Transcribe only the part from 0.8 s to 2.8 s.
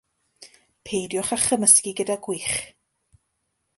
Peidiwch â chymysgu gyda gwich.